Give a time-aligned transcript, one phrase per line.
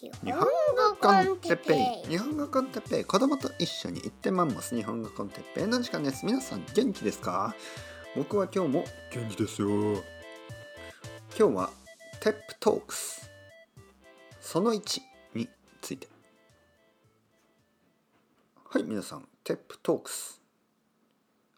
[0.00, 0.46] 日本語
[1.00, 2.08] con Teppei。
[2.08, 3.04] 日本語 con Teppei。
[3.04, 4.76] 子供と一緒に行ってまんます。
[4.76, 6.24] 日本語 con Teppei の時間です。
[6.24, 7.52] 皆さん元気ですか？
[8.14, 9.68] 僕は今日も元気ですよ。
[9.70, 10.02] 今
[11.36, 11.70] 日は
[12.20, 13.28] TEP Talks。
[14.40, 15.00] その1
[15.34, 15.48] に
[15.82, 16.06] ついて。
[18.70, 20.40] はい皆さん TEP Talks。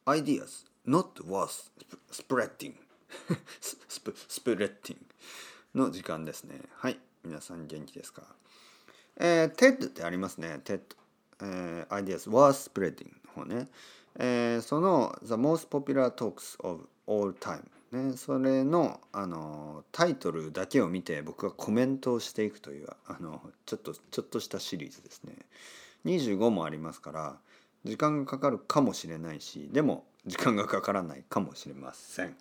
[0.07, 1.70] Ideas not worth
[2.11, 2.72] spreading
[3.61, 5.07] sp spreading
[5.75, 6.62] グの時間ですね。
[6.72, 8.22] はい皆さん元気ですか？
[9.17, 10.61] えー、TED ってありますね。
[10.64, 10.81] TED、
[11.43, 13.68] えー、Ideas worth spreading の方ね、
[14.18, 25.35] えー、その The most popular talks of all time ね、それのあのタイトルだけを見て僕がコメントをしていくというあのちょっとちょっとしたシリーズですね。
[26.05, 27.36] 25もありますから
[27.85, 32.36] 時間がかかるかもしれないしでも時間がかからないかもしれません。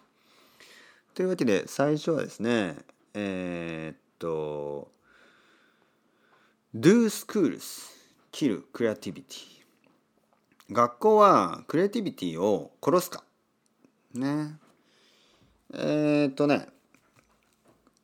[1.15, 2.75] というわけで最初はですね
[3.15, 4.91] えー、と
[6.75, 7.89] Do schools
[8.31, 9.63] kill creativity?
[10.71, 13.23] 学校はクリエイティビティを殺すか？
[14.13, 14.55] ね。
[15.73, 16.67] えー、っとね。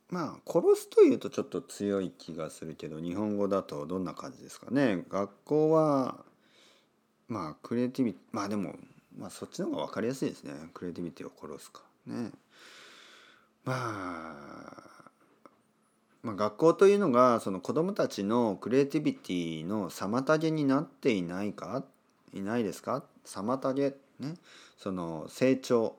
[0.08, 5.04] まあ殺すというとちょっと強い気がするけど日本語だとどんな感じですかね？
[5.08, 6.24] 学校は
[7.28, 8.74] まあクリエイティビティまあでも
[9.18, 10.52] まあそっちの方が分かりやすいですね。
[10.74, 11.82] クリエイティビティを殺すか。
[12.06, 12.30] ね。
[13.64, 14.05] まあ
[16.26, 21.84] まあ、学校というのがその子どもたちのクリエイティビティの妨げになっていないか？
[22.34, 23.04] いないですか？
[23.24, 23.94] 妨げ？
[24.18, 24.34] ね？
[24.76, 25.94] その成長？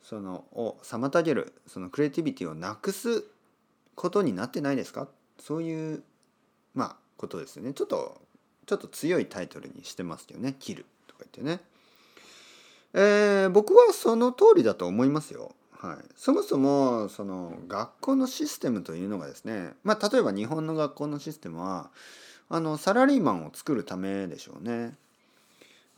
[0.00, 3.24] そのを妨げるそのクリエイティビティをなくす
[3.96, 5.08] ことになってないですか？
[5.40, 6.04] そういう
[6.72, 7.72] まあことですね。
[7.72, 8.20] ちょっと
[8.66, 11.64] ちょっと強いタイトルにしてますけどね「切る」とか言ってね、
[12.94, 15.50] えー、僕はその通りだと思いますよ。
[15.82, 21.90] はい、そもそもその学校のシステムというのがですね、まあ、例えば日本の学校のシステムは
[22.48, 24.94] あのサラリーマンを作るためでしょうね。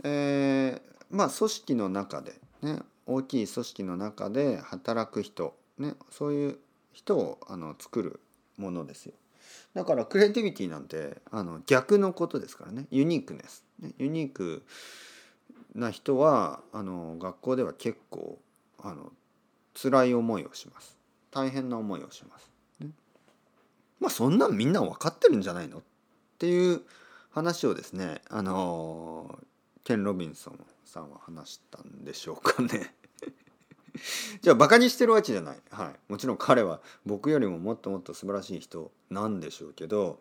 [0.02, 2.32] えー、まあ組織の中で
[2.62, 6.58] ね大きい組織の中で働く人、ね、そういう
[6.94, 8.20] 人をあの作る
[8.56, 9.12] ものですよ。
[9.74, 13.62] だからクリエイティビティなんてあの逆のことですからねユニークネス。
[13.80, 14.62] ね、ユニーク
[15.74, 18.38] な人はあの学校では結構
[18.78, 19.12] あの
[19.74, 20.96] 辛い思いをします。
[21.30, 22.48] 大変な思いをします、
[22.78, 22.90] ね、
[23.98, 25.78] まあそんなんみんな分かってるんじゃないの？
[25.78, 25.82] っ
[26.38, 26.82] ていう
[27.30, 29.38] 話をですねあの
[29.82, 32.94] ケン・ロビンソンさんは話したんでしょうかね。
[34.42, 40.20] じゃあバカにしてるわけじゃない、はい、もちろん彼は僕よりももっともっと素晴らしい人なんでしょうけど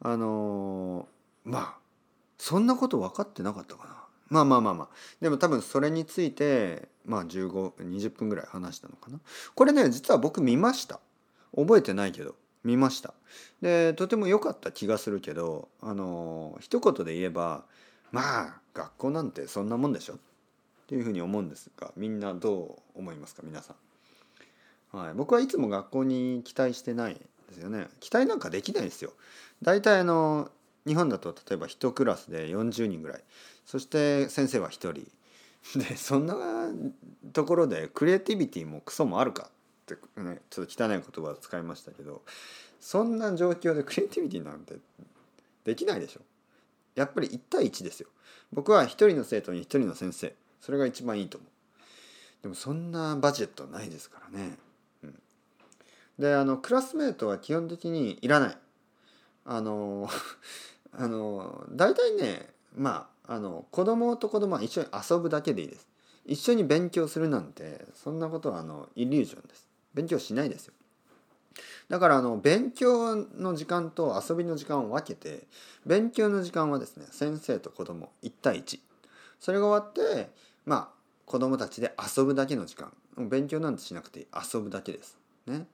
[0.00, 1.08] あの
[1.44, 1.78] まあ
[2.38, 3.96] そんなこと分かってなかったかな。
[4.28, 4.88] まあまあまあまあ。
[5.20, 9.20] でも多分それについてまあ1520分ぐらい話したのかな。
[9.54, 11.00] これね実は僕見ました。
[11.54, 12.34] 覚えてないけど
[12.64, 13.14] 見ました。
[13.62, 17.64] でとても良かった気がするけどあの一言で言えば
[18.12, 20.14] まあ学校なんてそんなもんでしょ？
[20.14, 20.18] っ
[20.88, 23.42] ていうふうに思うんですがみんなどう思いますか？
[23.44, 23.74] 皆さ
[24.92, 27.88] ん、はい、僕はいつも学校に期待してないですよね。
[28.00, 29.12] 期待なんかできないですよ。
[29.62, 30.50] 大体あの
[30.86, 33.22] 日本だと例えば1クラスで40人ぐらい。
[33.64, 35.08] そして先生は1人。
[35.74, 36.34] でそんな
[37.32, 39.50] ところでクリエイティビティもクソもあるかっ
[39.86, 42.22] て、ね、ちょっと汚い言葉を使いましたけど
[42.80, 44.74] そんな状況でクリエイティビティなんて
[45.64, 46.20] できないでしょ。
[46.94, 48.08] やっぱり1対1ですよ。
[48.52, 50.32] 僕は1人の生徒に1人の先生。
[50.60, 52.42] それが一番いいと思う。
[52.42, 54.56] でもそんなバジェットないですからね、
[56.18, 58.58] であのクラスメートは基本的にいらない。
[59.44, 60.08] あの
[60.92, 65.88] あの大体ねまああの子供と子供は一緒に遊ぶだけでいいです。
[66.24, 69.68] 一緒に勉強するなんてそんなことはあのイリュージョンです。
[69.94, 70.74] 勉強しないですよ。
[71.88, 75.46] だからあの勉強の時間と遊びの時間を分けて
[75.86, 78.80] 勉強の時間はですね先生と子供1対1
[79.40, 80.30] それが終わって
[80.64, 80.88] まあ
[81.24, 82.92] 子供たちで遊ぶだけの時間。
[83.18, 85.16] 勉強なんてしなくて遊ぶだけです。
[85.46, 85.66] ね。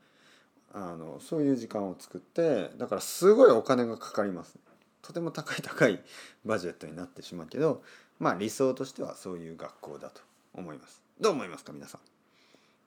[0.75, 4.59] あのそういう時間を作ってだからすごいお金がかかります、
[5.03, 6.01] とても高い高い
[6.45, 7.83] バジェットになってしまうけど
[8.19, 10.21] まあ理想としてはそういう学校だと
[10.55, 11.03] 思います。
[11.21, 12.01] どう思いますか皆さん？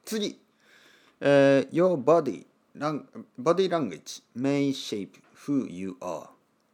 [0.05, 0.39] 次、
[1.19, 2.45] えー、Your body
[3.39, 5.11] body language may shape
[5.45, 6.27] who you are.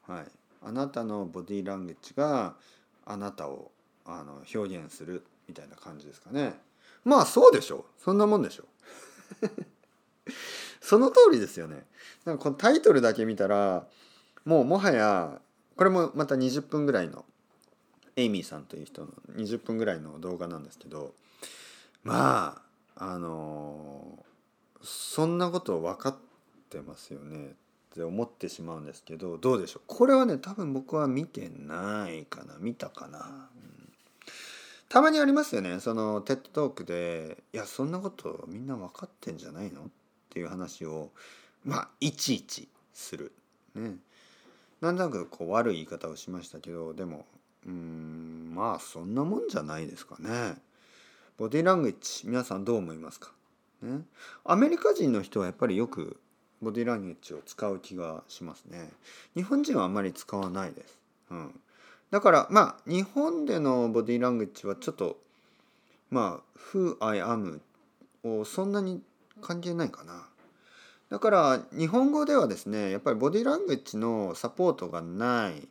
[0.08, 0.26] はい。
[0.64, 2.56] あなたのボディランゲージが
[3.06, 3.72] あなたを
[4.06, 6.54] あの表現するみたいな感じですかね。
[7.04, 7.84] まあそうでしょう。
[8.04, 8.68] そんなもんでしょう。
[10.82, 11.86] その通りですよね。
[12.26, 13.88] なんかこのタイトルだけ見たら
[14.46, 15.40] もうもはや
[15.76, 17.26] これもまた20分ぐらいの
[18.16, 21.14] エイミーさんという人の20分ぐらいの動画なんですけど
[22.04, 22.62] ま
[22.98, 24.26] ああの
[24.84, 26.16] そんなこと分かっ
[26.70, 27.50] てますよねっ
[27.94, 29.84] て思ってしまうんですけどどうでしょう？
[29.88, 33.72] これはね多分僕は見てないかな見たかな、うん
[34.90, 39.90] たまにありますよねそのテッドトークで「いやそんなことみんな分かってんじゃないの?」っ
[40.30, 41.12] ていう話を
[41.64, 43.32] まあいちいちする。
[43.74, 43.96] ね。
[44.82, 47.26] なんとなくこう悪い言い方をしましたけどでも
[47.66, 50.56] うんまあそんなもんじゃないですかね。
[51.38, 53.32] ボディラングエッジ皆さんどう思いますか、
[53.82, 54.02] ね、
[54.44, 56.20] アメリカ人の人はやっぱりよく
[56.62, 58.92] ボディランゲージを使う気がしますね。
[59.36, 61.00] 日本人はあんまり使わないです。
[61.32, 61.60] うん。
[62.12, 65.18] だからまあ日本でのボディラングエッジはちょっと
[66.10, 67.62] まあ「Who I am」
[68.24, 69.02] をそんなに
[69.42, 70.28] 関係ないかな。
[71.12, 75.68] だから日本語ではですねやっぱりボディラングエッジのサポートがない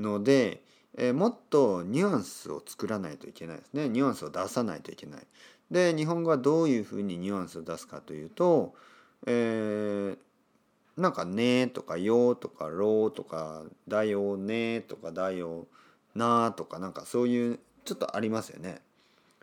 [0.00, 0.62] ので、
[0.96, 5.26] えー、もっとニュアンスを作らないといけないですねニュアンスを出さないといけない。
[5.68, 8.74] で日本語はどういうふうにニュアンスを出すかというと、
[9.26, 10.16] えー、
[10.96, 15.66] なんか「ね」とか「よ」とか「ろ」とか「だよね」とか「だよ
[16.14, 18.80] な」とかなんかそういうちょっとありますよね。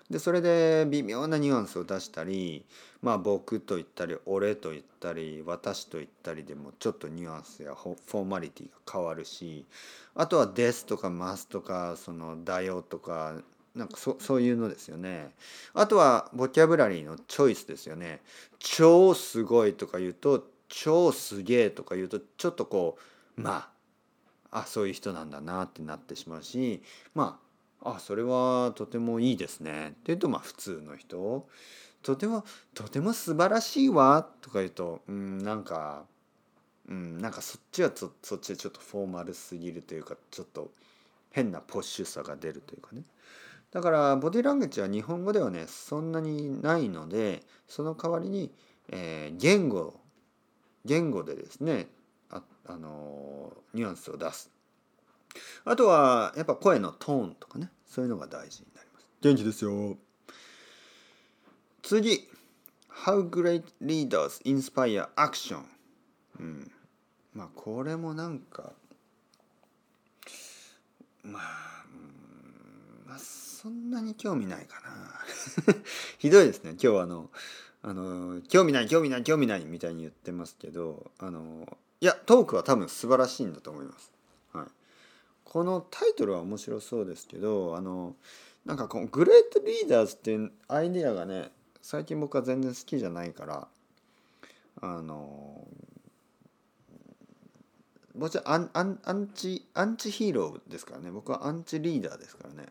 [0.09, 2.63] でそれで微妙なニュアンスを出したり
[3.01, 9.65] まあ僕と言ったり俺と言ったり私と言ったりでもちょっとニュアンスやフォーマリティが変わるし
[10.13, 13.41] あとは「です」とか「ます」とか「そのだよ」とか
[13.73, 15.31] なんかそそういうのですよね。
[15.73, 18.21] あとはボキャブラリーのチョイスですよね。
[18.57, 22.97] 超すごいとか言うと超すげえとか言うとちょっとこ
[23.37, 23.69] うま
[24.51, 26.81] ああそういう人なんだなってなってしまうし
[27.13, 27.44] まあ
[27.85, 29.89] あそれはとてもいいですね。
[29.89, 31.47] って言うとまあ普通の人。
[32.01, 32.43] とても
[32.73, 34.27] とても素晴らしいわ。
[34.41, 36.05] とか言うとうんなんか
[36.89, 40.71] うんなんかそっちはそっちでちょっとフォーマルすぎるというかちょっと
[41.31, 43.03] 変なポッシュさが出るというかね。
[43.71, 48.51] だからボディランゲージは日本語ではねそんなにないのでその代わりに、
[48.89, 49.99] えー、言語
[50.85, 51.87] 言語でですね
[52.29, 54.54] あ、あのニュアンスを出す。
[55.65, 59.07] あとはやっぱ声のトーンとかねそういうのが大事になります。
[59.21, 59.97] 元気ですよ。
[61.81, 62.27] 次
[62.89, 65.63] How great leaders inspire action
[66.39, 66.71] うん。
[67.33, 68.73] まあこれもなんか
[71.23, 71.85] まあ、
[73.07, 75.73] まあそんなに興味ないかな。
[76.19, 77.31] ひどいですね今日はあの
[77.81, 84.11] あの興味ない興味ない興味ないみたいに言ってますけどあのいやトークは多分素晴らしいんだと思います。
[85.45, 88.15] このタイトルは面白そうですけどあの
[88.65, 91.51] なんかこの「グレートリーダーズ」っていうアイディアがね
[91.81, 93.67] 最近僕は全然好きじゃないから
[94.81, 95.65] あの
[98.17, 102.69] もちろんアンアンアンチアンチヒーローですからね僕はアンチリーダーですからね。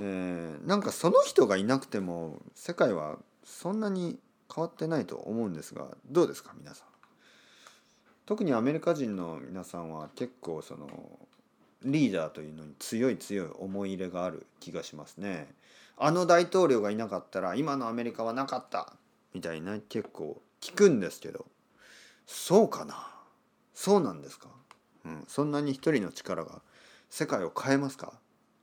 [0.00, 4.18] えー、なんかその人がいなくても世界はそんなに
[4.54, 6.88] 変わってないと思うんですがどうですか皆さん？
[8.26, 10.86] 特にアメリカ人の皆さんは結構その
[11.84, 15.54] リーダーというのに強い強い思い入れがある気がしますね。
[15.96, 18.94] あの大統領がいなかったら今のアメリカはなかった
[19.34, 21.46] みたいな結構聞くんですけど。
[22.26, 23.14] そうかな？
[23.74, 24.48] そうなんですか、
[25.04, 26.60] うん、そんなに一人の力が
[27.08, 28.12] 世界を変えますか？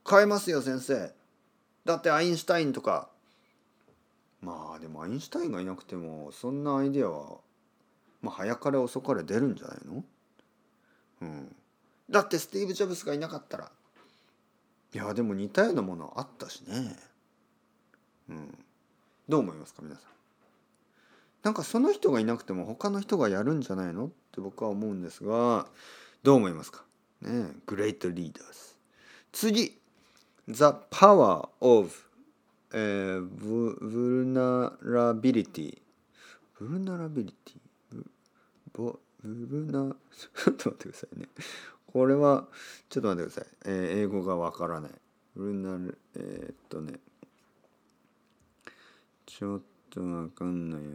[0.08, 1.12] 変えますよ先生。
[1.84, 3.10] だってアインシュタインとか。
[4.42, 7.38] まあでもアインシュタインがいなくてもそんなアイデアは
[8.22, 10.04] まあ早かれ遅かれ出るんじゃないの？
[11.22, 11.56] うん。
[12.10, 13.72] だってスティーブ・ジョブスがいなかったら。
[14.94, 16.96] いやでも似たようなものあったしね。
[18.30, 18.58] うん。
[19.28, 20.04] どう思いますか皆さん？
[21.44, 25.68] なんかその人がいなくても他の人がやるんじゃないのって僕は思うんですが
[26.24, 26.84] どう思いますか？
[27.22, 28.60] ねグレートリーダーズ。
[29.32, 29.78] 次。
[30.48, 31.92] The Power of
[32.72, 35.78] えー、ブブルナラビリティ
[36.60, 38.04] ブルナラビリティ
[38.74, 41.28] ブブルナちょっと待ってくださいね。
[41.96, 42.44] これは
[42.90, 44.92] ちょっと待ってください、えー、英語がわからない。
[45.38, 47.00] ルナルえー、っとね。
[49.26, 50.90] ちょっとわかんないよ。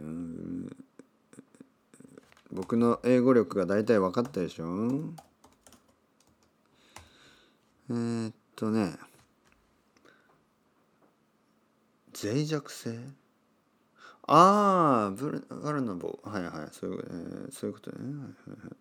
[2.51, 4.65] 僕の英語力が大体分かったでしょ？
[7.89, 8.93] えー、っとね。
[12.13, 12.95] 脆弱性？
[14.27, 16.99] ああブルバルナボはいはいそういう,、
[17.47, 17.97] えー、そういうことね。
[17.97, 18.27] はいはいは
[18.67, 18.75] い。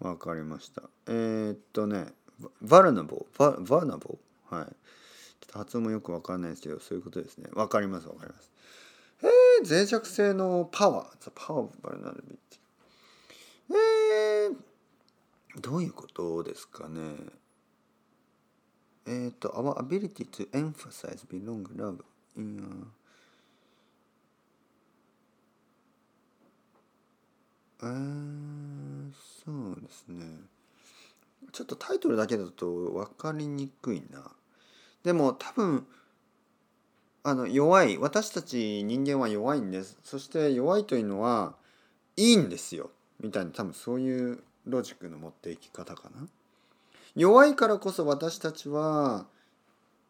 [0.00, 0.82] わかりました。
[1.06, 2.06] えー、っとね
[2.62, 4.66] バルナボババルナボーはい。
[4.66, 4.72] ちょっ
[5.52, 7.50] と発音もよくわかんないですけどそういうことですね。
[7.52, 8.50] わかりますわかります。
[9.22, 11.24] えー、脆弱性のパワー。
[11.24, 12.38] The power of vulnerability
[13.72, 17.00] えー、どういうことですかね。
[19.06, 22.02] えっ、と Our ability to emphasize belong love
[22.36, 22.62] いいな
[27.82, 28.99] えー
[29.44, 30.24] そうですね。
[31.52, 34.30] ちょっとタイトルだけだと分かりにくいな。
[35.02, 35.86] でも多分
[37.22, 39.98] あの弱い私たち人間は弱いんです。
[40.04, 41.54] そして弱いというのは
[42.16, 42.90] いいんですよ。
[43.20, 46.26] みたいな多分そういうロジックの持っていき方かな。
[47.14, 49.26] 弱いからこそ私たちは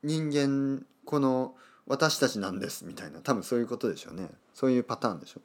[0.02, 1.54] 人間この
[1.86, 2.84] 私たちなんです。
[2.84, 4.28] みたいな多分そういうことでしょうね。
[4.54, 5.40] そういうパターンでしょ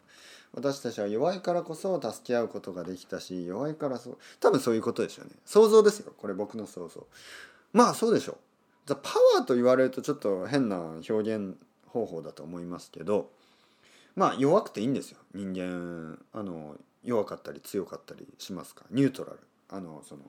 [0.56, 5.32] 私たちは弱いからこそ助け合うことができたし弱いからそう多分そういうことでしょうね。
[5.46, 7.06] 想像ですよこれ僕の想像。
[7.74, 8.38] まあそうでしょう。
[8.86, 11.58] ザ・パワーと言われるとちょっと変な表現
[11.88, 13.30] 方法だと思いますけど
[14.16, 15.18] まあ弱くていいんですよ。
[15.34, 18.86] 人間あの弱かったり強かったりしますか。
[18.92, 19.40] ニュートラル。
[19.70, 20.22] あのその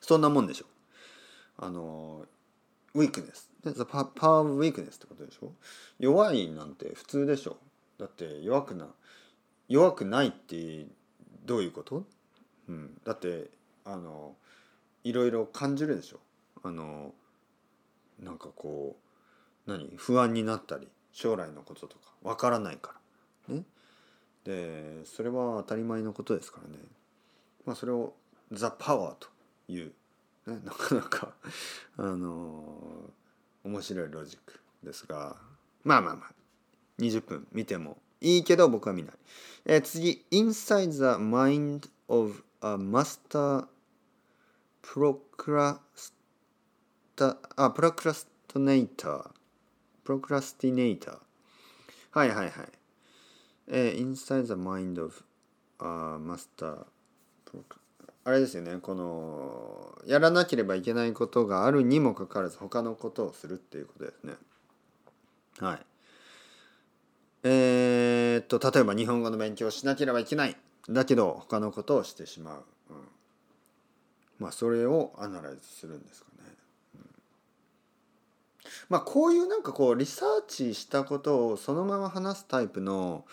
[0.00, 0.66] そんなもんでしょ
[1.58, 1.64] う。
[1.64, 2.24] あの
[2.94, 3.50] ウィークネス
[3.86, 5.50] パパワーウィークネスってことでしょ。
[5.98, 7.56] 弱いなんて普通でしょ。
[7.98, 8.86] だって弱くな
[9.68, 10.86] 弱くないって
[11.44, 12.04] どういうこと、
[12.68, 13.50] うん、だって
[13.84, 14.34] あの
[15.04, 16.20] いろいろ感じるでしょ？
[16.62, 17.12] あの
[18.20, 18.96] なんかこ
[19.66, 19.90] う何？
[19.96, 22.94] 不安になったり将来のこととかわからないか
[23.48, 23.54] ら。
[23.54, 23.64] ね。
[24.44, 26.78] でそれは当たり前のことですからね。
[27.66, 28.14] まあそれを
[28.52, 29.28] 「ザ・パワー」と
[29.68, 29.92] いう、
[30.46, 31.34] ね、 なかなか
[31.96, 33.10] あの、
[33.64, 35.36] 面白いロジックですが
[35.82, 36.34] まあまあまあ
[36.98, 39.14] 20分見てもいいけど僕は見ない。
[39.66, 43.66] えー、次、Inside the Mind of a Master
[44.82, 45.78] Procrastinator
[47.56, 49.30] あ、Procrastinator
[50.04, 51.18] Procrastinator
[52.10, 52.52] はいはいはい。
[53.68, 55.24] えー、Inside the Mind of
[55.80, 56.86] a Master
[58.24, 64.32] あれですよねこのやらなければいけないことがあるにもかかわらず他のことをするっていうことですね
[65.60, 65.78] はい
[67.46, 67.93] えー、
[68.38, 70.56] っと例えば日本語の勉強をしなければいけない。
[70.88, 72.96] だけど他のことをしてしまう、うん、
[74.38, 76.50] まあそれをアナライズするんですかね、
[76.96, 77.00] うん、
[78.90, 83.24] まあこういうなんかこうリサーチしたことをそのまま話すタイプの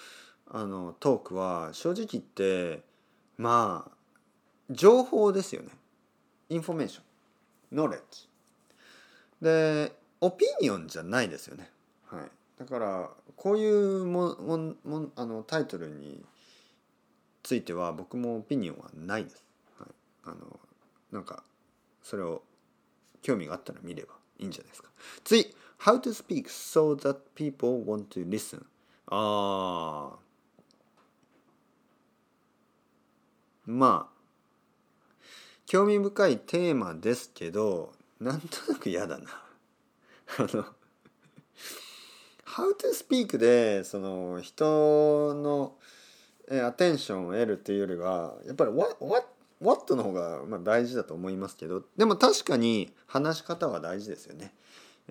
[0.53, 2.83] あのトークは正直言って
[3.37, 3.91] まあ
[4.69, 5.69] 情報ですよね。
[6.49, 7.01] インフォメーショ
[7.73, 8.27] ン knowledge
[9.41, 11.69] でオピニオンじゃないですよね。
[12.05, 12.21] はい。
[12.61, 16.23] だからこういうもももあのタイトルに
[17.41, 19.43] ついては僕もオピニオンはないです。
[19.79, 19.89] はい、
[20.25, 20.59] あの
[21.11, 21.41] なんか
[22.03, 22.43] それを
[23.23, 24.89] 興味があったら見ればいいんじゃないですか。
[25.23, 28.63] 次 How to speak so that people want to listen
[29.07, 30.19] ああ
[33.65, 34.21] まあ
[35.65, 39.29] 興味深いテーマですけどなんとなく嫌だな。
[40.37, 40.63] あの
[42.51, 45.75] How to speak でその人の
[46.67, 49.25] アテンションを得るっていうよりはやっぱり what, what,
[49.61, 54.53] what の方がま大事だと思いますけどでも確かに話し方は大事ですよね。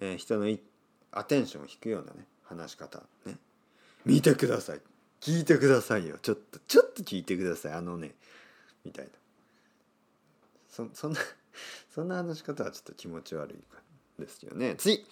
[0.01, 0.55] えー、人の
[1.13, 3.37] アテンションを引くようなね話し方ね。
[4.05, 4.81] 見てください。
[5.21, 6.19] 聞いてくださいよ。
[6.21, 7.73] ちょっとちょっと聞いてください。
[7.73, 8.13] あのね
[8.85, 9.11] みたいな。
[10.69, 11.21] そそんな
[11.95, 13.81] そんな話し方はちょっと気持ち悪いか
[14.21, 14.75] ですよね。
[14.77, 15.05] 次。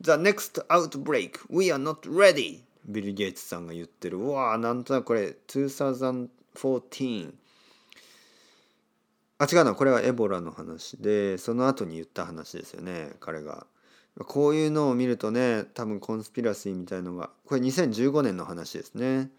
[0.00, 1.40] The next outbreak.
[1.50, 2.62] We are not ready.
[2.86, 4.18] ビル・ゲイツさんが言ってる。
[4.18, 7.32] うわーなんとなくこれ2014
[9.38, 9.74] あ違うな。
[9.74, 13.10] これはエボラの話でその後に言った話ですよね。
[13.20, 13.66] 彼が。
[14.26, 19.30] こういうのを見るとね多分コンスピラシーみたいのがこれ2015年の話ですね。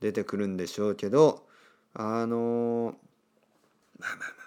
[0.00, 1.44] 出てくるんでしょうけど
[1.94, 2.94] あの
[3.98, 4.39] まあまあ。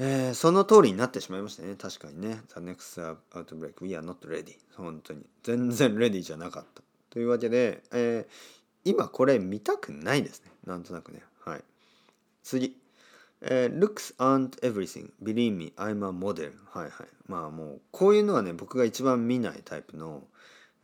[0.00, 1.74] えー、その通りになってしまいましたね。
[1.74, 2.40] 確かにね。
[2.54, 4.56] The next outbreak we are not ready.
[4.76, 5.26] 本当に。
[5.42, 6.82] 全然レディじゃなかった。
[7.10, 10.52] というわけで、えー、今これ見たくないですね。
[10.66, 11.22] なんとなくね。
[11.44, 11.64] はい。
[12.44, 12.76] 次。
[13.40, 15.10] えー、looks aren't everything.
[15.22, 16.52] Believe me I'm a model.
[16.70, 17.06] はいはい。
[17.26, 20.22] まあもうこういうのはね僕が一番見ないタイプの、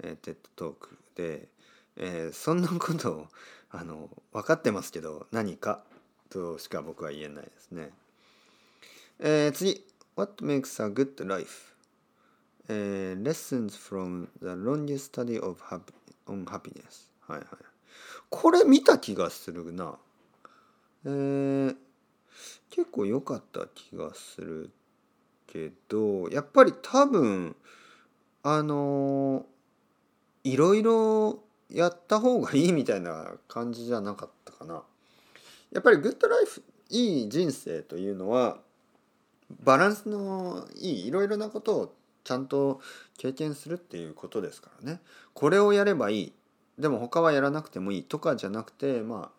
[0.03, 1.49] えー、 TED Talk で、
[1.97, 3.27] えー、そんなことを
[3.71, 5.83] あの分かってますけど何か
[6.31, 7.91] としか僕は言えないですね。
[9.19, 9.87] えー、次。
[10.17, 11.75] What makes a good life?
[12.69, 15.93] え、lessons from the longest study of happy,
[16.27, 17.11] on happiness.
[17.21, 17.47] はいはい。
[18.31, 19.99] これ見た気がするな。
[21.05, 21.77] えー、
[22.71, 24.71] 結構良かった気がする
[25.47, 27.55] けどやっぱり多分
[28.43, 34.83] あのー、いろいろやった方がいいみたいな感じじゃなかったかな。
[35.73, 38.59] やっぱりグッドライフいい人生というのは
[39.63, 42.81] バランスのいいいろいろなことをちゃんと
[43.19, 45.01] 経験するっていうことですからね。
[45.35, 46.33] これをやればいい。
[46.79, 49.31] でも他はやらなくてもいいとかじゃなくてま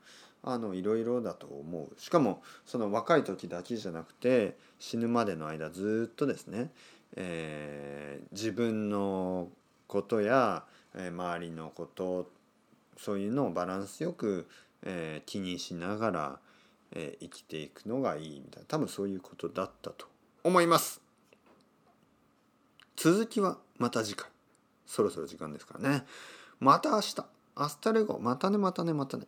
[0.44, 2.00] ああのいろいろだと思う。
[2.00, 6.70] しかもその若い時だけじゃなくて死ぬまでの間ずっとですね、
[7.16, 9.50] えー自分の
[9.88, 10.64] ことや、
[10.96, 12.30] えー周りのこと
[12.98, 14.48] そういうのをバランスよく、
[14.84, 16.40] えー気にしながら、
[16.96, 20.08] え生きていくのがいいみたいな多分そういうことだったと
[20.44, 21.02] 思います。
[22.96, 24.30] 続きはまた次回。
[24.86, 26.06] そろそろ時間ですからね。
[26.60, 27.26] また明日。
[27.58, 29.28] アスタレゴまたねまたねまたね。